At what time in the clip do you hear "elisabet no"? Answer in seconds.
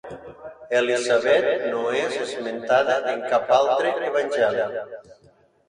0.79-1.83